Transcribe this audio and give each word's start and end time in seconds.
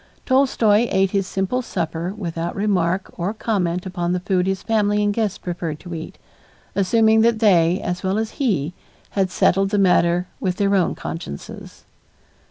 Tolstoy 0.25 0.87
ate 0.89 1.11
his 1.11 1.27
simple 1.27 1.61
supper 1.61 2.11
without 2.17 2.55
remark 2.55 3.13
or 3.19 3.35
comment 3.35 3.85
upon 3.85 4.13
the 4.13 4.19
food 4.19 4.47
his 4.47 4.63
family 4.63 5.03
and 5.03 5.13
guests 5.13 5.37
preferred 5.37 5.79
to 5.81 5.93
eat, 5.93 6.17
assuming 6.73 7.21
that 7.21 7.37
they, 7.37 7.79
as 7.79 8.01
well 8.01 8.17
as 8.17 8.31
he, 8.41 8.73
had 9.11 9.29
settled 9.29 9.69
the 9.69 9.77
matter 9.77 10.25
with 10.39 10.55
their 10.55 10.73
own 10.73 10.95
consciences. 10.95 11.85